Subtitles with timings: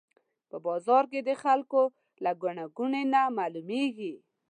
[0.49, 1.81] په بازار کې د خلکو
[2.23, 4.13] له ګڼې ګوڼې نه معلومېږي.